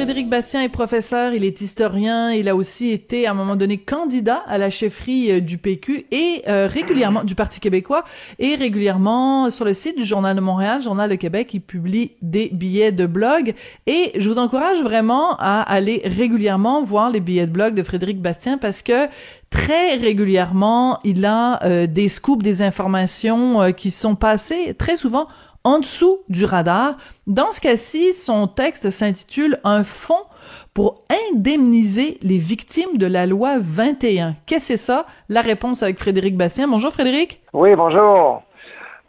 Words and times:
Frédéric 0.00 0.30
Bastien 0.30 0.62
est 0.62 0.70
professeur, 0.70 1.34
il 1.34 1.44
est 1.44 1.60
historien, 1.60 2.32
il 2.32 2.48
a 2.48 2.56
aussi 2.56 2.90
été 2.90 3.26
à 3.26 3.32
un 3.32 3.34
moment 3.34 3.54
donné 3.54 3.76
candidat 3.76 4.42
à 4.46 4.56
la 4.56 4.70
chefferie 4.70 5.30
euh, 5.30 5.40
du 5.40 5.58
PQ 5.58 6.06
et 6.10 6.42
euh, 6.48 6.66
régulièrement 6.66 7.22
du 7.22 7.34
Parti 7.34 7.60
québécois 7.60 8.04
et 8.38 8.54
régulièrement 8.54 9.50
sur 9.50 9.66
le 9.66 9.74
site 9.74 9.98
du 9.98 10.04
Journal 10.06 10.34
de 10.34 10.40
Montréal, 10.40 10.80
Journal 10.80 11.10
de 11.10 11.16
Québec, 11.16 11.50
il 11.52 11.60
publie 11.60 12.12
des 12.22 12.48
billets 12.48 12.92
de 12.92 13.04
blog. 13.04 13.52
Et 13.86 14.12
je 14.16 14.26
vous 14.30 14.38
encourage 14.38 14.80
vraiment 14.80 15.36
à 15.38 15.60
aller 15.60 16.00
régulièrement 16.06 16.82
voir 16.82 17.10
les 17.10 17.20
billets 17.20 17.46
de 17.46 17.52
blog 17.52 17.74
de 17.74 17.82
Frédéric 17.82 18.22
Bastien 18.22 18.56
parce 18.56 18.80
que 18.80 19.06
très 19.50 19.96
régulièrement, 19.96 20.98
il 21.04 21.26
a 21.26 21.62
euh, 21.64 21.86
des 21.86 22.08
scoops, 22.08 22.42
des 22.42 22.62
informations 22.62 23.70
qui 23.74 23.90
sont 23.90 24.14
passées 24.14 24.74
très 24.78 24.96
souvent 24.96 25.28
en 25.64 25.78
dessous 25.78 26.18
du 26.28 26.44
radar. 26.44 26.96
Dans 27.26 27.50
ce 27.50 27.60
cas-ci, 27.60 28.12
son 28.12 28.46
texte 28.46 28.90
s'intitule 28.90 29.58
Un 29.64 29.84
fonds 29.84 30.26
pour 30.74 31.02
indemniser 31.32 32.18
les 32.22 32.38
victimes 32.38 32.96
de 32.96 33.06
la 33.06 33.26
loi 33.26 33.56
21. 33.58 34.34
Qu'est-ce 34.46 34.72
que 34.72 34.76
c'est 34.76 34.84
ça? 34.84 35.06
La 35.28 35.40
réponse 35.40 35.82
avec 35.82 35.98
Frédéric 35.98 36.36
Bastien. 36.36 36.68
Bonjour 36.68 36.92
Frédéric. 36.92 37.40
Oui, 37.52 37.74
bonjour. 37.74 38.42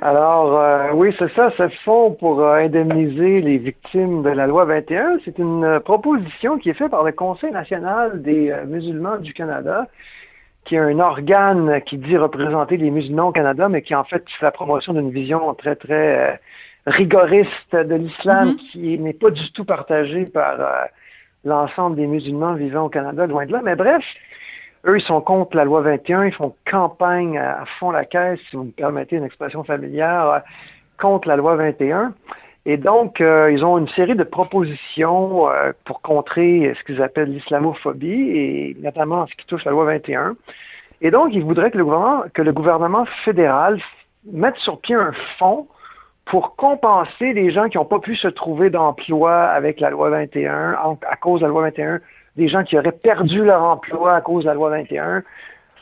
Alors, 0.03 0.57
euh, 0.57 0.89
oui, 0.93 1.15
c'est 1.19 1.31
ça, 1.33 1.51
ce 1.57 1.69
fonds 1.85 2.11
pour 2.19 2.41
euh, 2.41 2.55
indemniser 2.55 3.39
les 3.39 3.59
victimes 3.59 4.23
de 4.23 4.29
la 4.29 4.47
loi 4.47 4.65
21, 4.65 5.19
c'est 5.23 5.37
une 5.37 5.63
euh, 5.63 5.79
proposition 5.79 6.57
qui 6.57 6.71
est 6.71 6.73
faite 6.73 6.89
par 6.89 7.03
le 7.03 7.11
Conseil 7.11 7.51
national 7.51 8.19
des 8.23 8.51
musulmans 8.65 9.17
du 9.17 9.31
Canada 9.31 9.85
qui 10.65 10.75
est 10.75 10.79
un 10.79 10.99
organe 10.99 11.81
qui 11.81 11.97
dit 11.97 12.17
représenter 12.17 12.77
les 12.77 12.91
musulmans 12.91 13.29
au 13.29 13.31
Canada, 13.31 13.67
mais 13.69 13.81
qui 13.81 13.95
en 13.95 14.03
fait 14.03 14.23
fait 14.29 14.45
la 14.45 14.51
promotion 14.51 14.93
d'une 14.93 15.11
vision 15.11 15.53
très, 15.55 15.75
très 15.75 16.31
euh, 16.31 16.35
rigoriste 16.85 17.75
de 17.75 17.95
l'islam 17.95 18.49
mm-hmm. 18.49 18.55
qui 18.71 18.99
n'est 18.99 19.13
pas 19.13 19.31
du 19.31 19.51
tout 19.53 19.65
partagée 19.65 20.25
par 20.25 20.59
euh, 20.59 20.85
l'ensemble 21.45 21.95
des 21.95 22.07
musulmans 22.07 22.53
vivant 22.53 22.85
au 22.85 22.89
Canada, 22.89 23.25
loin 23.25 23.45
de 23.45 23.51
là. 23.51 23.61
Mais 23.63 23.75
bref, 23.75 24.03
eux, 24.85 24.97
ils 24.97 25.03
sont 25.03 25.21
contre 25.21 25.55
la 25.55 25.65
loi 25.65 25.81
21, 25.81 26.25
ils 26.25 26.33
font 26.33 26.55
campagne 26.69 27.37
à 27.37 27.65
fond 27.79 27.91
la 27.91 28.05
caisse, 28.05 28.39
si 28.49 28.55
vous 28.55 28.65
me 28.65 28.71
permettez 28.71 29.15
une 29.15 29.23
expression 29.23 29.63
familière, 29.63 30.29
euh, 30.29 30.39
contre 30.99 31.27
la 31.27 31.35
loi 31.35 31.55
21. 31.55 32.13
Et 32.65 32.77
donc, 32.77 33.21
euh, 33.21 33.51
ils 33.51 33.65
ont 33.65 33.77
une 33.77 33.87
série 33.89 34.15
de 34.15 34.23
propositions 34.23 35.49
euh, 35.49 35.71
pour 35.85 36.01
contrer 36.01 36.73
ce 36.77 36.83
qu'ils 36.83 37.01
appellent 37.01 37.31
l'islamophobie, 37.31 38.29
et 38.35 38.77
notamment 38.79 39.21
en 39.21 39.27
ce 39.27 39.35
qui 39.35 39.47
touche 39.47 39.65
la 39.65 39.71
loi 39.71 39.85
21. 39.85 40.35
Et 41.01 41.09
donc, 41.09 41.33
ils 41.33 41.43
voudraient 41.43 41.71
que 41.71 41.77
le 41.79 41.85
gouvernement, 41.85 42.23
que 42.33 42.41
le 42.43 42.53
gouvernement 42.53 43.05
fédéral 43.25 43.81
mette 44.31 44.57
sur 44.57 44.79
pied 44.79 44.95
un 44.95 45.13
fonds 45.39 45.67
pour 46.25 46.55
compenser 46.55 47.33
les 47.33 47.49
gens 47.49 47.67
qui 47.67 47.77
n'ont 47.77 47.85
pas 47.85 47.99
pu 47.99 48.15
se 48.15 48.27
trouver 48.27 48.69
d'emploi 48.69 49.41
avec 49.45 49.79
la 49.79 49.89
loi 49.89 50.11
21, 50.11 50.77
à 51.09 51.15
cause 51.15 51.41
de 51.41 51.45
la 51.45 51.49
loi 51.49 51.63
21, 51.63 51.99
des 52.37 52.47
gens 52.47 52.63
qui 52.63 52.77
auraient 52.77 52.91
perdu 52.91 53.43
leur 53.43 53.63
emploi 53.63 54.15
à 54.15 54.21
cause 54.21 54.43
de 54.43 54.49
la 54.49 54.53
loi 54.53 54.69
21, 54.69 55.23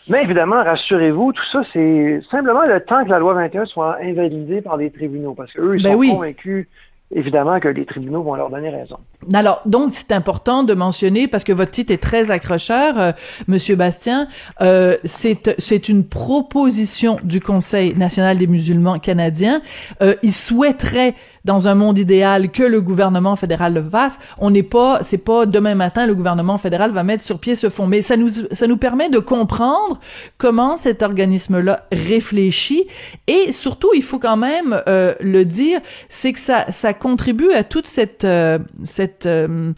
mais 0.07 0.23
évidemment, 0.23 0.63
rassurez-vous, 0.63 1.33
tout 1.33 1.45
ça, 1.51 1.61
c'est 1.73 2.21
simplement 2.31 2.65
le 2.65 2.79
temps 2.81 3.03
que 3.03 3.09
la 3.09 3.19
loi 3.19 3.33
21 3.33 3.65
soit 3.65 3.97
invalidée 4.01 4.61
par 4.61 4.77
les 4.77 4.89
tribunaux, 4.89 5.33
parce 5.33 5.51
qu'eux, 5.53 5.77
ils 5.77 5.83
ben 5.83 5.93
sont 5.93 6.15
convaincus 6.15 6.67
évidemment 7.11 7.59
que 7.59 7.67
les 7.67 7.85
tribunaux 7.85 8.21
vont 8.21 8.35
leur 8.35 8.49
donner 8.49 8.69
raison. 8.69 8.97
Alors, 9.33 9.61
donc, 9.65 9.93
c'est 9.93 10.11
important 10.11 10.63
de 10.63 10.73
mentionner, 10.73 11.27
parce 11.27 11.43
que 11.43 11.51
votre 11.51 11.71
titre 11.71 11.91
est 11.91 12.01
très 12.01 12.31
accrocheur, 12.31 12.99
euh, 12.99 13.11
Monsieur 13.47 13.75
Bastien, 13.75 14.27
euh, 14.61 14.97
c'est 15.03 15.89
une 15.89 16.07
proposition 16.07 17.17
du 17.23 17.41
Conseil 17.41 17.95
national 17.95 18.37
des 18.37 18.47
musulmans 18.47 18.99
canadiens. 18.99 19.61
Euh, 20.01 20.13
ils 20.23 20.31
souhaiteraient 20.31 21.15
dans 21.49 21.67
un 21.67 21.73
monde 21.73 21.97
idéal 21.97 22.51
que 22.51 22.61
le 22.61 22.79
gouvernement 22.79 23.35
fédéral 23.35 23.73
le 23.73 23.81
fasse. 23.81 24.19
On 24.37 24.51
n'est 24.51 24.61
pas, 24.61 24.99
c'est 25.01 25.17
pas 25.17 25.47
demain 25.47 25.73
matin 25.73 26.05
le 26.05 26.13
gouvernement 26.13 26.59
fédéral 26.59 26.91
va 26.91 27.03
mettre 27.03 27.23
sur 27.23 27.39
pied 27.39 27.55
ce 27.55 27.71
fonds, 27.71 27.87
mais 27.87 28.03
ça 28.03 28.17
nous 28.17 28.29
ça 28.51 28.67
nous 28.67 28.77
permet 28.77 29.09
de 29.09 29.17
comprendre 29.17 29.99
comment 30.37 30.77
cet 30.77 31.01
organisme-là 31.01 31.87
réfléchit 31.91 32.85
et 33.25 33.51
surtout 33.51 33.89
il 33.95 34.03
faut 34.03 34.19
quand 34.19 34.37
même 34.37 34.79
euh, 34.87 35.15
le 35.21 35.43
dire, 35.43 35.79
c'est 36.07 36.33
que 36.33 36.39
ça 36.39 36.67
ça 36.69 36.93
contribue 36.93 37.51
à 37.51 37.63
toute 37.63 37.87
cette 37.87 38.25
euh, 38.25 38.59
cette 38.83 39.25
euh, 39.25 39.73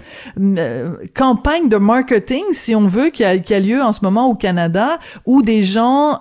campagne 1.16 1.70
de 1.70 1.78
marketing 1.78 2.44
si 2.52 2.76
on 2.76 2.86
veut 2.86 3.12
qui 3.12 3.24
a, 3.24 3.38
qui 3.38 3.54
a 3.54 3.62
lieu 3.62 3.82
en 3.82 3.94
ce 3.94 4.02
moment 4.04 4.28
au 4.28 4.36
Canada 4.36 5.00
où 5.26 5.42
des 5.42 5.64
gens 5.64 6.20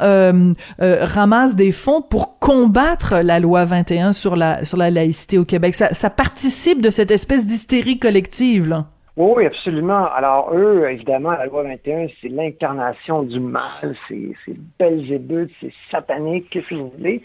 ramassent 0.79 1.57
des 1.57 1.73
fonds 1.73 2.03
pour 2.03 2.39
combattre 2.39 3.17
la 3.17 3.41
loi 3.41 3.65
21 3.65 4.13
sur 4.13 4.37
la 4.37 4.65
sur 4.65 4.77
la 4.77 4.91
laïcité 4.91 5.40
au 5.41 5.45
Québec. 5.45 5.75
Ça, 5.75 6.11
participe 6.11 6.81
de 6.81 6.91
cette 6.91 7.11
espèce 7.11 7.47
d'hystérie 7.47 7.99
collective, 7.99 8.85
Oui, 9.23 9.45
absolument. 9.45 10.07
Alors, 10.15 10.51
eux, 10.55 10.89
évidemment, 10.89 11.33
la 11.33 11.45
loi 11.45 11.63
21, 11.65 12.07
c'est 12.23 12.29
l'incarnation 12.31 13.23
du 13.23 13.39
mal, 13.39 13.95
c'est 14.09 14.33
Belzébuth, 14.79 15.51
c'est 15.61 15.75
satanique, 15.91 16.49
qu'est-ce 16.49 16.71
que 16.71 16.77
vous 16.77 16.91
voulez. 16.97 17.23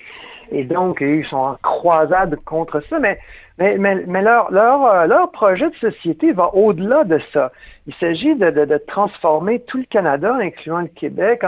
Et 0.51 0.65
donc, 0.65 0.99
ils 0.99 1.23
sont 1.23 1.37
en 1.37 1.55
croisade 1.63 2.35
contre 2.43 2.81
ça, 2.89 2.99
mais, 2.99 3.17
mais, 3.57 3.77
mais, 3.77 4.21
leur, 4.21 4.53
euh, 4.53 5.07
leur 5.07 5.31
projet 5.31 5.69
de 5.69 5.75
société 5.75 6.33
va 6.33 6.53
au-delà 6.53 7.05
de 7.05 7.17
ça. 7.31 7.53
Il 7.87 7.93
s'agit 7.93 8.35
de, 8.35 8.77
transformer 8.87 9.61
tout 9.61 9.77
le 9.77 9.85
Canada, 9.85 10.35
incluant 10.35 10.81
le 10.81 10.89
Québec, 10.89 11.43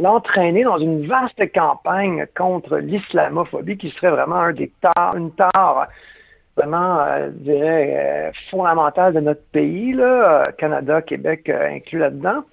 l'entraîner 0.00 0.64
dans 0.64 0.78
une 0.78 1.06
vaste 1.06 1.52
campagne 1.54 2.26
contre 2.36 2.78
l'islamophobie 2.78 3.76
qui 3.76 3.90
serait 3.90 4.10
vraiment 4.10 4.40
un 4.40 4.52
des 4.52 4.72
une 5.14 5.30
tare 5.30 5.86
vraiment, 6.58 7.00
euh, 7.00 7.28
je 7.28 7.52
dirais, 7.52 7.94
euh, 7.96 8.30
fondamentale 8.50 9.14
de 9.14 9.20
notre 9.20 9.44
pays, 9.52 9.92
là, 9.92 10.42
Canada, 10.58 11.00
Québec 11.02 11.48
inclus 11.48 11.98
là-dedans. 11.98 12.44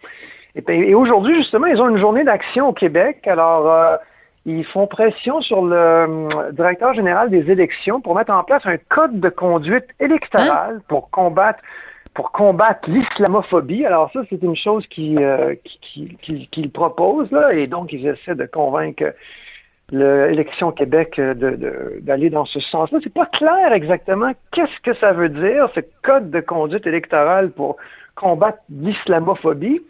Et, 0.56 0.64
et 0.68 0.96
aujourd'hui, 0.96 1.36
justement, 1.36 1.68
ils 1.68 1.82
ont 1.82 1.90
une 1.90 1.98
journée 1.98 2.24
d'action 2.24 2.70
au 2.70 2.74
Québec. 2.74 3.28
Alors, 3.28 4.00
ils 4.46 4.64
font 4.64 4.86
pression 4.86 5.42
sur 5.42 5.64
le 5.64 5.76
euh, 5.76 6.52
directeur 6.52 6.94
général 6.94 7.30
des 7.30 7.50
élections 7.50 8.00
pour 8.00 8.16
mettre 8.16 8.32
en 8.32 8.44
place 8.44 8.62
un 8.66 8.78
code 8.78 9.20
de 9.20 9.30
conduite 9.30 9.88
électorale 10.00 10.76
hein? 10.78 10.82
pour 10.88 11.10
combattre 11.10 11.60
pour 12.14 12.32
combattre 12.32 12.90
l'islamophobie. 12.90 13.86
Alors 13.86 14.10
ça, 14.14 14.22
c'est 14.30 14.42
une 14.42 14.56
chose 14.56 14.88
qu'ils 14.88 15.20
euh, 15.20 15.56
qui, 15.66 16.16
qui, 16.22 16.48
qui, 16.48 16.68
proposent, 16.70 17.30
là, 17.32 17.54
et 17.54 17.68
donc 17.68 17.92
ils 17.92 18.08
essaient 18.08 18.36
de 18.36 18.46
convaincre 18.46 19.14
l'élection 19.92 20.72
Québec 20.72 21.20
d'aller 21.20 22.30
dans 22.30 22.46
ce 22.46 22.60
sens-là. 22.60 23.00
C'est 23.04 23.14
pas 23.14 23.28
clair 23.28 23.72
exactement 23.74 24.32
qu'est-ce 24.52 24.80
que 24.82 24.94
ça 24.96 25.12
veut 25.14 25.30
dire, 25.30 25.70
ce 25.76 25.82
code 26.02 26.32
de 26.32 26.40
conduite 26.40 26.88
électorale 26.88 27.52
pour 27.52 27.78
combattre 28.16 28.60
l'islamophobie. 28.70 29.82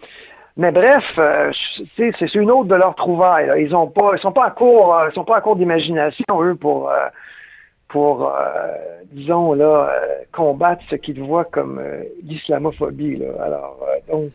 Mais 0.58 0.72
bref, 0.72 1.04
euh, 1.18 1.52
c'est 1.98 2.36
une 2.36 2.50
autre 2.50 2.70
de 2.70 2.76
leurs 2.76 2.96
trouvailles. 2.96 3.52
Ils 3.62 3.76
ont 3.76 3.88
pas, 3.88 4.12
ils 4.14 4.20
sont 4.20 4.32
pas 4.32 4.46
à 4.46 4.52
court, 4.52 4.96
euh, 4.96 5.10
ils 5.10 5.14
sont 5.14 5.26
pas 5.26 5.38
à 5.38 5.42
court 5.42 5.58
d'imagination 5.58 6.42
eux 6.42 6.56
pour 6.56 6.90
euh, 6.90 7.08
pour 7.90 8.34
disons 9.12 9.54
là 9.54 9.94
combattre 10.32 10.84
ce 10.90 10.96
qu'ils 10.96 11.22
voient 11.22 11.46
comme 11.46 11.82
l'islamophobie. 12.24 13.22
Alors 13.40 13.86
donc 14.10 14.32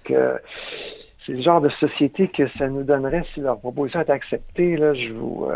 c'est 1.24 1.32
le 1.32 1.42
genre 1.42 1.60
de 1.60 1.68
société 1.68 2.28
que 2.28 2.48
ça 2.58 2.68
nous 2.68 2.82
donnerait 2.82 3.24
si 3.34 3.40
leur 3.40 3.58
proposition 3.58 4.00
est 4.00 4.10
acceptée. 4.10 4.76
Là, 4.76 4.94
je 4.94 5.10
vous 5.10 5.46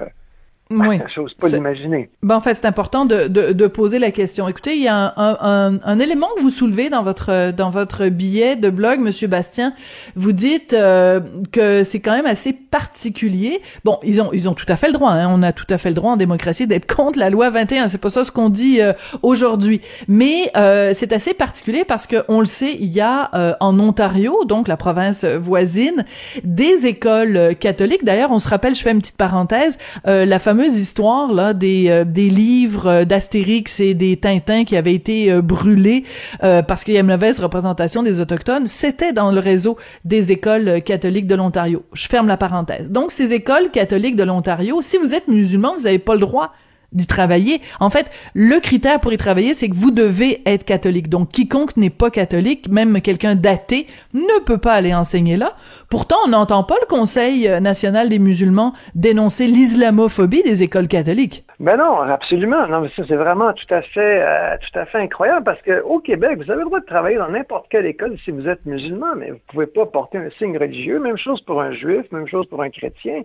oui. 0.70 0.98
chose 1.14 1.34
pas 1.34 1.48
l'imaginer. 1.48 2.08
Ben, 2.22 2.36
en 2.36 2.40
fait, 2.40 2.54
c'est 2.54 2.66
important 2.66 3.04
de, 3.04 3.28
de, 3.28 3.52
de, 3.52 3.66
poser 3.66 3.98
la 3.98 4.10
question. 4.10 4.48
Écoutez, 4.48 4.76
il 4.76 4.82
y 4.82 4.88
a 4.88 5.12
un, 5.16 5.36
un, 5.40 5.78
un, 5.84 5.98
élément 5.98 6.28
que 6.36 6.40
vous 6.40 6.50
soulevez 6.50 6.88
dans 6.88 7.02
votre 7.02 7.52
dans 7.52 7.68
votre 7.68 8.08
billet 8.08 8.56
de 8.56 8.70
blog, 8.70 8.98
Monsieur 9.00 9.28
Bastien. 9.28 9.74
Vous 10.16 10.32
dites 10.32 10.72
euh, 10.72 11.20
que 11.52 11.84
c'est 11.84 12.00
quand 12.00 12.16
même 12.16 12.24
assez 12.24 12.54
particulier. 12.54 13.60
Bon, 13.84 13.98
ils 14.02 14.22
ont 14.22 14.30
ils 14.32 14.48
ont 14.48 14.54
tout 14.54 14.64
à 14.68 14.76
fait 14.76 14.86
le 14.86 14.94
droit. 14.94 15.10
Hein. 15.10 15.28
On 15.30 15.42
a 15.42 15.52
tout 15.52 15.66
à 15.68 15.76
fait 15.76 15.90
le 15.90 15.94
droit 15.94 16.12
en 16.12 16.16
démocratie 16.16 16.66
d'être 16.66 16.92
contre 16.92 17.18
la 17.18 17.28
loi 17.28 17.50
21. 17.50 17.88
C'est 17.88 17.98
pas 17.98 18.10
ça 18.10 18.24
ce 18.24 18.32
qu'on 18.32 18.48
dit 18.48 18.80
euh, 18.80 18.94
aujourd'hui. 19.22 19.82
Mais 20.08 20.50
euh, 20.56 20.92
c'est 20.94 21.12
assez 21.12 21.34
particulier 21.34 21.84
parce 21.84 22.06
que 22.06 22.24
on 22.28 22.40
le 22.40 22.46
sait, 22.46 22.74
il 22.80 22.92
y 22.92 23.02
a 23.02 23.30
en 23.60 23.78
Ontario, 23.78 24.44
donc 24.44 24.68
la 24.68 24.76
province 24.76 25.24
voisine, 25.24 26.04
des 26.42 26.86
écoles 26.86 27.54
catholiques. 27.58 28.04
D'ailleurs, 28.04 28.30
on 28.30 28.38
se 28.38 28.48
rappelle, 28.48 28.74
je 28.74 28.82
fais 28.82 28.92
une 28.92 29.00
petite 29.00 29.16
parenthèse, 29.16 29.78
la 30.04 30.38
fameuse 30.38 30.53
fameuse 30.54 30.78
histoire 30.78 31.32
là 31.32 31.52
des 31.52 31.86
euh, 31.88 32.04
des 32.04 32.30
livres 32.30 32.86
euh, 32.86 33.04
d'Astérix 33.04 33.80
et 33.80 33.92
des 33.92 34.16
Tintins 34.16 34.62
qui 34.62 34.76
avaient 34.76 34.94
été 34.94 35.32
euh, 35.32 35.42
brûlés 35.42 36.04
parce 36.40 36.84
qu'il 36.84 36.94
y 36.94 36.96
a 36.96 37.00
une 37.00 37.06
mauvaise 37.06 37.40
représentation 37.40 38.02
des 38.02 38.20
autochtones, 38.20 38.66
c'était 38.66 39.12
dans 39.12 39.32
le 39.32 39.40
réseau 39.40 39.76
des 40.04 40.30
écoles 40.30 40.82
catholiques 40.82 41.26
de 41.26 41.34
l'Ontario. 41.34 41.82
Je 41.92 42.06
ferme 42.06 42.28
la 42.28 42.36
parenthèse. 42.36 42.90
Donc 42.90 43.12
ces 43.12 43.32
écoles 43.32 43.70
catholiques 43.72 44.16
de 44.16 44.22
l'Ontario, 44.22 44.80
si 44.82 44.98
vous 44.98 45.14
êtes 45.14 45.26
musulman, 45.26 45.74
vous 45.76 45.84
n'avez 45.84 45.98
pas 45.98 46.14
le 46.14 46.20
droit 46.20 46.52
d'y 46.94 47.06
travailler. 47.06 47.60
En 47.80 47.90
fait, 47.90 48.10
le 48.34 48.60
critère 48.60 49.00
pour 49.00 49.12
y 49.12 49.16
travailler, 49.16 49.54
c'est 49.54 49.68
que 49.68 49.74
vous 49.74 49.90
devez 49.90 50.42
être 50.46 50.64
catholique. 50.64 51.08
Donc, 51.08 51.30
quiconque 51.30 51.76
n'est 51.76 51.90
pas 51.90 52.10
catholique, 52.10 52.68
même 52.68 53.00
quelqu'un 53.00 53.34
d'athée, 53.34 53.86
ne 54.14 54.40
peut 54.44 54.58
pas 54.58 54.72
aller 54.72 54.94
enseigner 54.94 55.36
là. 55.36 55.54
Pourtant, 55.90 56.16
on 56.24 56.28
n'entend 56.28 56.64
pas 56.64 56.76
le 56.80 56.86
Conseil 56.86 57.48
national 57.60 58.08
des 58.08 58.18
musulmans 58.18 58.72
dénoncer 58.94 59.46
l'islamophobie 59.46 60.42
des 60.42 60.62
écoles 60.62 60.88
catholiques. 60.88 61.44
Ben 61.60 61.76
non, 61.76 62.00
absolument. 62.00 62.66
Non, 62.66 62.80
mais 62.80 62.88
ça, 62.96 63.02
c'est 63.06 63.16
vraiment 63.16 63.52
tout 63.52 63.72
à 63.72 63.82
fait, 63.82 64.22
euh, 64.22 64.56
tout 64.58 64.78
à 64.78 64.86
fait 64.86 64.98
incroyable 64.98 65.44
parce 65.44 65.62
qu'au 65.62 66.00
Québec, 66.00 66.38
vous 66.38 66.50
avez 66.50 66.60
le 66.60 66.66
droit 66.66 66.80
de 66.80 66.84
travailler 66.84 67.16
dans 67.16 67.28
n'importe 67.28 67.66
quelle 67.70 67.86
école 67.86 68.16
si 68.24 68.32
vous 68.32 68.48
êtes 68.48 68.66
musulman, 68.66 69.14
mais 69.16 69.30
vous 69.30 69.40
pouvez 69.48 69.66
pas 69.66 69.86
porter 69.86 70.18
un 70.18 70.30
signe 70.38 70.58
religieux. 70.58 70.98
Même 70.98 71.16
chose 71.16 71.40
pour 71.42 71.60
un 71.60 71.72
juif, 71.72 72.10
même 72.10 72.26
chose 72.26 72.46
pour 72.48 72.62
un 72.62 72.70
chrétien. 72.70 73.22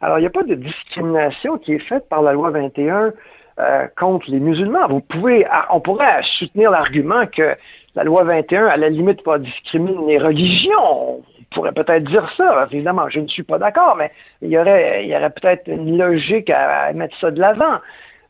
Alors, 0.00 0.18
il 0.18 0.22
n'y 0.22 0.26
a 0.26 0.30
pas 0.30 0.42
de 0.42 0.54
discrimination 0.54 1.58
qui 1.58 1.74
est 1.74 1.86
faite 1.88 2.08
par 2.08 2.22
la 2.22 2.32
loi 2.32 2.50
21 2.50 3.12
euh, 3.58 3.86
contre 3.98 4.30
les 4.30 4.40
musulmans. 4.40 4.88
Vous 4.88 5.00
pouvez, 5.00 5.46
on 5.70 5.80
pourrait 5.80 6.22
soutenir 6.38 6.70
l'argument 6.70 7.26
que 7.26 7.54
la 7.94 8.04
loi 8.04 8.24
21, 8.24 8.66
à 8.66 8.76
la 8.78 8.88
limite, 8.88 9.22
pas 9.22 9.38
discriminer 9.38 10.06
les 10.06 10.18
religions. 10.18 11.18
On 11.18 11.22
pourrait 11.50 11.72
peut-être 11.72 12.04
dire 12.04 12.30
ça. 12.36 12.66
Évidemment, 12.70 13.10
je 13.10 13.20
ne 13.20 13.26
suis 13.26 13.42
pas 13.42 13.58
d'accord, 13.58 13.96
mais 13.96 14.10
il 14.40 14.48
y 14.48 14.58
aurait 14.58 15.32
peut-être 15.38 15.68
une 15.68 15.98
logique 15.98 16.48
à, 16.48 16.92
mettre 16.94 17.18
ça 17.18 17.30
de 17.30 17.40
l'avant. 17.40 17.80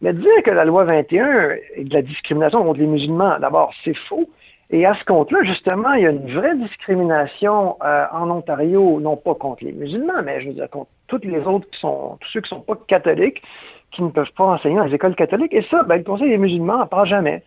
Mais 0.00 0.12
dire 0.12 0.42
que 0.44 0.50
la 0.50 0.64
loi 0.64 0.84
21 0.84 1.50
est 1.76 1.84
de 1.84 1.94
la 1.94 2.02
discrimination 2.02 2.64
contre 2.64 2.80
les 2.80 2.86
musulmans, 2.86 3.38
d'abord, 3.38 3.72
c'est 3.84 3.96
faux. 4.08 4.24
Et 4.72 4.86
à 4.86 4.94
ce 4.94 5.04
compte-là, 5.04 5.42
justement, 5.42 5.92
il 5.94 6.02
y 6.02 6.06
a 6.06 6.10
une 6.10 6.30
vraie 6.32 6.56
discrimination 6.56 7.76
euh, 7.84 8.04
en 8.12 8.30
Ontario, 8.30 9.00
non 9.00 9.16
pas 9.16 9.34
contre 9.34 9.64
les 9.64 9.72
musulmans, 9.72 10.22
mais 10.24 10.40
je 10.40 10.48
veux 10.48 10.54
dire 10.54 10.70
contre 10.70 10.90
toutes 11.08 11.24
les 11.24 11.40
autres 11.40 11.68
qui 11.70 11.80
sont, 11.80 12.18
tous 12.20 12.28
ceux 12.28 12.40
qui 12.40 12.54
ne 12.54 12.58
sont 12.58 12.64
pas 12.64 12.78
catholiques, 12.86 13.42
qui 13.90 14.02
ne 14.02 14.10
peuvent 14.10 14.32
pas 14.36 14.44
enseigner 14.44 14.76
dans 14.76 14.84
les 14.84 14.94
écoles 14.94 15.16
catholiques. 15.16 15.52
Et 15.52 15.62
ça, 15.62 15.82
ben, 15.82 15.96
le 15.96 16.04
Conseil 16.04 16.30
des 16.30 16.38
musulmans 16.38 16.78
n'en 16.78 16.86
parle 16.86 17.08
jamais. 17.08 17.42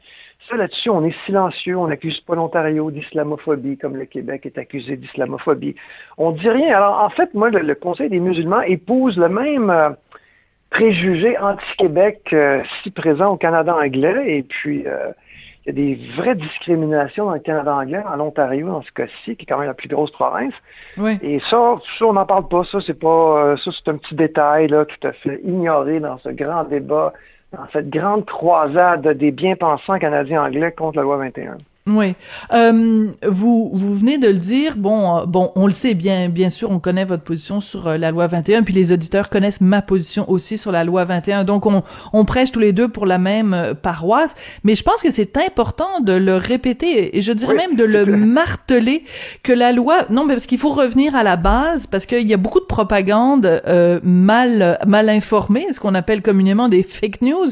Ça, 0.50 0.58
là-dessus, 0.58 0.90
on 0.90 1.06
est 1.06 1.16
silencieux. 1.25 1.78
On 1.78 1.88
n'accuse 1.88 2.20
pas 2.22 2.36
l'Ontario 2.36 2.92
d'islamophobie, 2.92 3.78
comme 3.78 3.96
le 3.96 4.06
Québec 4.06 4.46
est 4.46 4.58
accusé 4.58 4.98
d'islamophobie. 4.98 5.75
On 6.18 6.31
dit 6.31 6.50
rien. 6.50 6.75
Alors, 6.75 7.02
en 7.02 7.10
fait, 7.10 7.34
moi, 7.34 7.50
le, 7.50 7.75
Conseil 7.75 8.10
des 8.10 8.20
musulmans 8.20 8.62
épouse 8.62 9.18
le 9.18 9.30
même 9.30 9.70
euh, 9.70 9.92
préjugé 10.70 11.38
anti-Québec 11.38 12.22
euh, 12.34 12.62
si 12.81 12.92
présent 12.92 13.31
au 13.31 13.38
Canada 13.38 13.74
anglais. 13.74 14.38
Et 14.38 14.44
puis, 14.44 14.86
euh, 14.86 15.12
il 15.65 15.68
y 15.68 15.69
a 15.69 15.95
des 15.95 16.12
vraies 16.18 16.36
discriminations 16.36 17.25
dans 17.25 17.33
le 17.33 17.39
Canada 17.39 17.74
anglais, 17.74 18.04
en 18.06 18.19
Ontario, 18.19 18.68
dans 18.68 18.81
ce 18.81 18.92
cas-ci, 18.92 19.38
qui 19.38 19.44
est 19.44 19.45
quand 19.45 19.57
même 19.57 19.68
la 19.68 19.74
plus 19.74 19.88
grosse 19.88 20.12
province. 20.12 20.54
Oui. 20.98 21.18
Et 21.21 21.39
ça, 21.50 21.75
ça 21.98 22.06
on 22.06 22.13
n'en 22.13 22.25
parle 22.25 22.48
pas. 22.50 22.63
Ça, 22.65 22.80
c'est 22.86 23.00
pas, 23.00 23.07
euh, 23.45 23.57
ça, 23.57 23.71
c'est 23.71 23.89
un 23.89 23.98
petit 23.98 24.15
détail, 24.15 24.68
là, 24.68 24.86
tout 24.86 25.07
à 25.07 25.13
fait 25.13 25.39
ignoré 25.44 26.01
dans 26.01 26.18
ce 26.18 26.30
grand 26.30 26.65
débat, 26.65 27.13
dans 27.54 27.65
cette 27.71 27.89
grande 27.89 28.25
croisade 28.25 29.07
des 29.07 29.31
bien-pensants 29.31 30.00
canadiens 30.00 30.44
anglais 30.44 30.74
contre 30.74 30.98
la 30.98 31.04
loi 31.04 31.18
21. 31.18 31.57
Oui. 31.86 32.16
Euh, 32.54 33.08
vous, 33.28 33.70
vous 33.74 33.96
venez 33.98 34.18
de 34.18 34.28
le 34.28 34.38
dire. 34.38 34.78
Bon, 34.78 35.18
euh, 35.18 35.26
bon, 35.26 35.52
on 35.56 35.68
le 35.68 35.74
sait 35.74 35.96
bien, 35.96 36.30
bien 36.30 36.50
sûr, 36.50 36.72
on 36.72 36.80
connaît 36.80 37.04
votre 37.04 37.24
position 37.24 37.60
sur 37.60 37.88
euh, 37.88 37.98
la 37.98 38.12
loi 38.12 38.28
21, 38.28 38.64
puis 38.64 38.74
les 38.74 38.94
auditeurs 38.94 39.30
connaissent 39.30 39.60
ma 39.60 39.82
position 39.82 40.30
aussi 40.30 40.58
sur 40.58 40.72
la 40.72 40.86
loi 40.86 41.04
21. 41.04 41.44
Donc, 41.44 41.66
on, 41.66 41.84
on 42.14 42.24
prêche 42.24 42.54
tous 42.54 42.62
les 42.62 42.72
deux 42.72 42.88
pour 42.88 43.06
la 43.06 43.18
même 43.18 43.54
euh, 43.54 43.74
paroisse. 43.74 44.34
Mais 44.64 44.76
je 44.76 44.84
pense 44.84 45.02
que 45.02 45.12
c'est 45.12 45.36
important 45.36 46.00
de 46.00 46.14
le 46.14 46.38
répéter 46.38 47.18
et 47.18 47.22
je 47.22 47.34
dirais 47.34 47.54
même 47.54 47.76
de 47.76 47.84
le 47.84 48.06
marteler 48.16 49.04
que 49.44 49.52
la 49.52 49.74
loi, 49.74 50.06
non, 50.10 50.26
mais 50.26 50.36
parce 50.36 50.46
qu'il 50.46 50.60
faut 50.60 50.72
revenir 50.72 51.18
à 51.18 51.24
la 51.24 51.36
base 51.36 51.86
parce 51.88 52.06
qu'il 52.06 52.30
y 52.30 52.34
a 52.34 52.38
beaucoup 52.38 52.62
de 52.62 52.66
propagande 52.66 53.62
mal, 54.04 54.80
mal 54.88 55.10
informée, 55.10 55.68
ce 55.74 55.82
qu'on 55.82 55.96
appelle 55.96 56.22
communément 56.22 56.70
des 56.70 56.84
fake 56.84 57.22
news. 57.22 57.50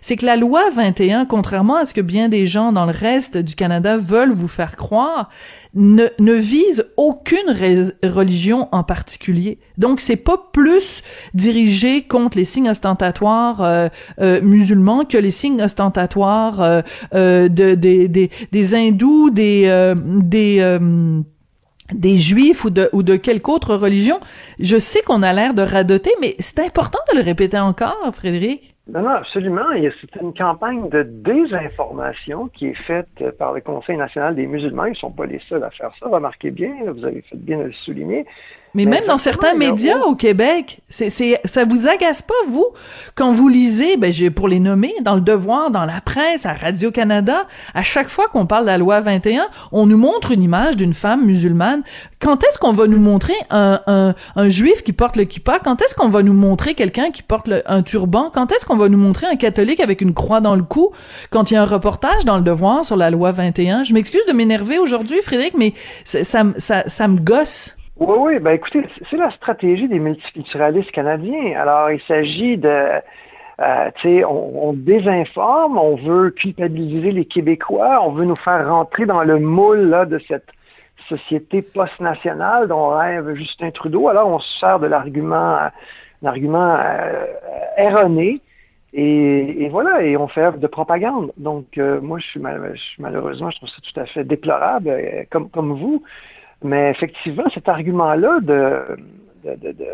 C'est 0.00 0.16
que 0.16 0.26
la 0.26 0.36
loi 0.36 0.70
21, 0.70 1.24
contrairement 1.24 1.76
à 1.76 1.84
ce 1.86 1.94
que 1.94 2.00
bien 2.00 2.28
des 2.28 2.46
gens 2.46 2.70
dans 2.70 2.86
le 2.86 2.92
reste 2.92 3.36
du 3.38 3.56
Canada 3.64 3.96
veulent 3.96 4.34
vous 4.34 4.46
faire 4.46 4.76
croire 4.76 5.30
ne, 5.72 6.04
ne 6.18 6.34
vise 6.34 6.84
aucune 6.98 7.48
religion 8.02 8.68
en 8.72 8.82
particulier. 8.84 9.58
Donc 9.78 10.02
c'est 10.02 10.16
pas 10.16 10.50
plus 10.52 11.02
dirigé 11.32 12.02
contre 12.02 12.36
les 12.36 12.44
signes 12.44 12.68
ostentatoires 12.68 13.62
euh, 13.62 13.88
euh, 14.20 14.42
musulmans 14.42 15.06
que 15.06 15.16
les 15.16 15.30
signes 15.30 15.62
ostentatoires 15.62 16.60
euh, 16.60 16.82
euh 17.14 17.48
de, 17.48 17.74
des, 17.74 18.06
des, 18.08 18.28
des 18.52 18.74
hindous, 18.74 19.30
des 19.30 19.62
euh, 19.68 19.94
des 19.96 20.60
des 21.92 22.18
juifs 22.18 22.64
ou 22.64 22.70
de, 22.70 22.90
ou 22.92 23.02
de 23.02 23.16
quelque 23.16 23.48
autre 23.48 23.74
religion. 23.76 24.20
Je 24.58 24.78
sais 24.78 25.00
qu'on 25.00 25.22
a 25.22 25.32
l'air 25.32 25.54
de 25.54 25.62
radoter, 25.62 26.12
mais 26.20 26.36
c'est 26.38 26.58
important 26.58 26.98
de 27.12 27.18
le 27.18 27.24
répéter 27.24 27.58
encore, 27.58 28.10
Frédéric. 28.12 28.73
Non, 28.86 29.00
non, 29.00 29.10
absolument. 29.10 29.64
C'est 30.00 30.20
une 30.20 30.34
campagne 30.34 30.90
de 30.90 31.02
désinformation 31.02 32.48
qui 32.48 32.66
est 32.66 32.82
faite 32.86 33.30
par 33.38 33.54
le 33.54 33.62
Conseil 33.62 33.96
national 33.96 34.34
des 34.34 34.46
musulmans. 34.46 34.84
Ils 34.84 34.90
ne 34.90 34.96
sont 34.96 35.10
pas 35.10 35.24
les 35.24 35.40
seuls 35.48 35.64
à 35.64 35.70
faire 35.70 35.90
ça. 35.98 36.06
Remarquez 36.06 36.50
bien, 36.50 36.74
vous 36.92 37.04
avez 37.04 37.22
fait 37.22 37.36
bien 37.38 37.58
de 37.58 37.64
le 37.64 37.72
souligner. 37.72 38.26
Mais, 38.74 38.86
même 38.86 39.04
dans 39.06 39.18
certains 39.18 39.54
médias 39.54 40.00
au 40.00 40.14
Québec, 40.14 40.80
c'est, 40.88 41.08
c'est, 41.08 41.40
ça 41.44 41.64
vous 41.64 41.88
agace 41.88 42.22
pas, 42.22 42.34
vous, 42.48 42.66
quand 43.14 43.32
vous 43.32 43.48
lisez, 43.48 43.96
ben, 43.96 44.12
j'ai, 44.12 44.30
pour 44.30 44.48
les 44.48 44.58
nommer, 44.58 44.94
dans 45.02 45.14
Le 45.14 45.20
Devoir, 45.20 45.70
dans 45.70 45.84
la 45.84 46.00
presse, 46.00 46.44
à 46.44 46.54
Radio-Canada, 46.54 47.46
à 47.72 47.82
chaque 47.82 48.08
fois 48.08 48.26
qu'on 48.28 48.46
parle 48.46 48.64
de 48.64 48.70
la 48.70 48.78
loi 48.78 49.00
21, 49.00 49.46
on 49.72 49.86
nous 49.86 49.96
montre 49.96 50.32
une 50.32 50.42
image 50.42 50.76
d'une 50.76 50.94
femme 50.94 51.24
musulmane. 51.24 51.82
Quand 52.20 52.42
est-ce 52.42 52.58
qu'on 52.58 52.72
va 52.72 52.86
nous 52.86 52.98
montrer 52.98 53.34
un, 53.50 53.80
un, 53.86 54.14
un 54.34 54.48
juif 54.48 54.82
qui 54.82 54.92
porte 54.92 55.16
le 55.16 55.24
kippa? 55.24 55.58
Quand 55.60 55.80
est-ce 55.80 55.94
qu'on 55.94 56.08
va 56.08 56.22
nous 56.22 56.32
montrer 56.32 56.74
quelqu'un 56.74 57.10
qui 57.10 57.22
porte 57.22 57.48
un 57.66 57.82
turban? 57.82 58.30
Quand 58.34 58.50
est-ce 58.50 58.66
qu'on 58.66 58.76
va 58.76 58.88
nous 58.88 58.98
montrer 58.98 59.26
un 59.26 59.36
catholique 59.36 59.80
avec 59.80 60.00
une 60.00 60.14
croix 60.14 60.40
dans 60.40 60.56
le 60.56 60.62
cou? 60.62 60.90
Quand 61.30 61.50
il 61.50 61.54
y 61.54 61.56
a 61.56 61.62
un 61.62 61.66
reportage 61.66 62.24
dans 62.24 62.36
Le 62.36 62.42
Devoir 62.42 62.84
sur 62.84 62.96
la 62.96 63.10
loi 63.10 63.32
21? 63.32 63.84
Je 63.84 63.94
m'excuse 63.94 64.24
de 64.26 64.32
m'énerver 64.32 64.78
aujourd'hui, 64.78 65.20
Frédéric, 65.22 65.54
mais 65.56 65.74
ça, 66.04 66.24
ça, 66.24 66.44
ça, 66.56 66.84
ça 66.86 67.08
me 67.08 67.18
gosse. 67.18 67.76
Oui, 67.96 68.16
oui, 68.18 68.38
ben 68.40 68.52
écoutez, 68.52 68.84
c'est 69.08 69.16
la 69.16 69.30
stratégie 69.30 69.86
des 69.86 70.00
multiculturalistes 70.00 70.90
canadiens. 70.90 71.56
Alors, 71.56 71.92
il 71.92 72.00
s'agit 72.02 72.58
de, 72.58 73.00
euh, 73.60 73.90
sais, 74.02 74.24
on, 74.24 74.72
désinforme, 74.72 75.78
on 75.78 75.94
veut 75.94 76.30
culpabiliser 76.30 77.12
les 77.12 77.24
Québécois, 77.24 78.00
on 78.02 78.10
veut 78.10 78.24
nous 78.24 78.36
faire 78.36 78.68
rentrer 78.68 79.06
dans 79.06 79.22
le 79.22 79.38
moule 79.38 79.90
là, 79.90 80.06
de 80.06 80.18
cette 80.26 80.48
société 81.08 81.62
post-nationale 81.62 82.66
dont 82.66 82.88
rêve 82.88 83.34
Justin 83.34 83.70
Trudeau. 83.70 84.08
Alors, 84.08 84.28
on 84.28 84.40
se 84.40 84.58
sert 84.58 84.80
de 84.80 84.88
l'argument, 84.88 85.58
l'argument 86.20 86.76
euh, 86.76 87.26
erroné. 87.76 88.40
Et, 88.96 89.68
voilà, 89.70 90.02
et 90.02 90.16
on 90.16 90.28
fait 90.28 90.42
œuvre 90.42 90.58
de 90.58 90.66
propagande. 90.68 91.32
Donc, 91.36 91.78
euh, 91.78 92.00
moi, 92.00 92.18
je 92.18 92.26
suis, 92.26 92.40
je 92.40 92.80
suis, 92.80 93.02
malheureusement, 93.02 93.50
je 93.50 93.56
trouve 93.58 93.68
ça 93.68 93.80
tout 93.82 94.00
à 94.00 94.06
fait 94.06 94.24
déplorable, 94.24 94.92
comme, 95.30 95.48
comme 95.48 95.72
vous. 95.74 96.02
Mais 96.62 96.90
effectivement, 96.90 97.44
cet 97.52 97.68
argument-là 97.68 98.40
de, 98.40 98.96
de, 99.44 99.54
de, 99.56 99.72
de 99.72 99.86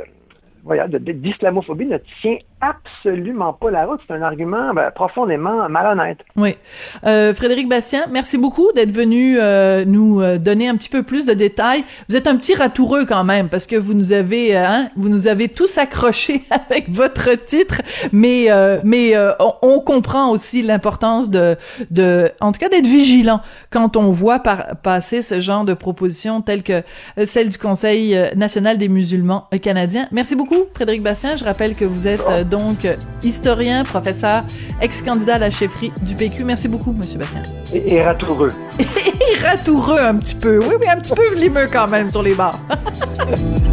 voilà, 0.65 0.87
d'islamophobie 0.89 1.87
ne 1.87 1.99
tient 2.21 2.39
absolument 2.61 3.53
pas 3.53 3.71
la 3.71 3.87
route. 3.87 4.01
C'est 4.07 4.15
un 4.15 4.23
argument 4.23 4.75
ben, 4.75 4.91
profondément 4.91 5.69
malhonnête. 5.69 6.19
Oui. 6.37 6.57
Euh, 7.05 7.35
Frédéric 7.35 7.69
Bastien, 7.69 8.05
merci 8.11 8.39
beaucoup 8.39 8.71
d'être 8.75 8.93
venu 8.93 9.39
euh, 9.39 9.85
nous 9.87 10.21
euh, 10.21 10.39
donner 10.39 10.69
un 10.69 10.77
petit 10.77 10.89
peu 10.89 11.03
plus 11.03 11.27
de 11.27 11.33
détails. 11.33 11.85
Vous 12.09 12.17
êtes 12.17 12.27
un 12.27 12.37
petit 12.37 12.55
ratoureux 12.55 13.05
quand 13.07 13.25
même 13.25 13.49
parce 13.49 13.67
que 13.67 13.77
vous 13.77 13.95
nous 13.95 14.13
avez, 14.13 14.57
euh, 14.57 14.67
hein, 14.67 14.89
vous 14.97 15.09
nous 15.09 15.29
avez 15.29 15.49
tous 15.49 15.79
accrochés 15.79 16.43
avec 16.51 16.91
votre 16.91 17.31
titre, 17.35 17.83
mais 18.13 18.49
mais 18.85 19.15
on, 19.39 19.55
on, 19.63 19.81
comprend 19.81 20.31
aussi 20.31 20.63
l'importance 20.63 21.31
de 21.31 21.57
de, 21.91 22.31
en 22.41 22.53
tout 22.53 22.61
cas, 22.61 22.69
d'être 22.69 22.87
vigilant 22.87 23.41
quand 23.71 23.97
on 23.97 24.09
voit 24.09 24.41
par, 24.41 24.77
passer 24.83 25.23
ce 25.23 25.41
genre 25.41 25.65
de 25.65 25.75
propositions 25.75 26.43
telles 26.43 26.63
que 26.63 26.83
celle 27.25 27.49
du 27.49 27.59
Conseil 27.59 28.17
national 28.37 28.79
des 28.79 28.89
musulmans 28.89 29.49
canadiens. 29.63 30.09
Merci 30.13 30.37
beaucoup, 30.37 30.65
Frédéric 30.75 31.03
Bastien. 31.03 31.37
Je 31.37 31.45
rappelle 31.45 31.75
que 31.75 31.85
vous 31.85 32.07
êtes 32.07 32.49
donc 32.51 32.87
historien, 33.23 33.85
professeur, 33.85 34.43
ex-candidat 34.81 35.37
à 35.37 35.39
la 35.39 35.51
chefferie 35.51 35.93
du 36.03 36.15
PQ. 36.15 36.45
Merci 36.45 36.69
beaucoup, 36.69 36.93
Monsieur 36.93 37.19
Bastien. 37.19 37.43
Et, 37.73 38.03
ratoureux. 38.03 38.53
et 38.79 39.39
ratoureux 39.43 40.01
un 40.01 40.17
petit 40.17 40.35
peu. 40.35 40.59
Oui, 40.59 40.75
oui, 40.81 40.87
un 40.89 40.99
petit 40.99 41.15
peu 41.15 41.35
limeux 41.37 41.67
quand 41.73 41.91
même 41.91 42.09
sur 42.09 42.23
les 42.23 42.35
bords. 42.35 42.59